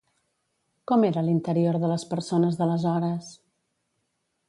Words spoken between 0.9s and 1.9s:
Com era l'interior